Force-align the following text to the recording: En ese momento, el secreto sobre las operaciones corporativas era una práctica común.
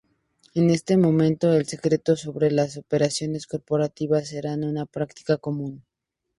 En 0.55 0.71
ese 0.71 0.97
momento, 0.97 1.53
el 1.53 1.67
secreto 1.67 2.15
sobre 2.15 2.49
las 2.49 2.75
operaciones 2.75 3.45
corporativas 3.45 4.33
era 4.33 4.55
una 4.55 4.87
práctica 4.87 5.37
común. 5.37 5.83